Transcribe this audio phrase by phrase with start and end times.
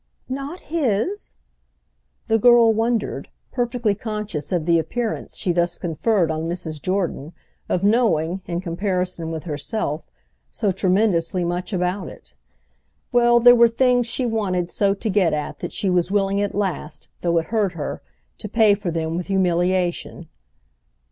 [0.29, 1.35] "Not his?"
[2.27, 6.81] The girl wondered, perfectly conscious of the appearance she thus conferred on Mrs.
[6.81, 7.33] Jordan
[7.69, 10.03] of knowing, in comparison with herself,
[10.51, 12.33] so tremendously much about it.
[13.11, 16.55] Well, there were things she wanted so to get at that she was willing at
[16.55, 18.01] last, though it hurt her,
[18.39, 20.29] to pay for them with humiliation.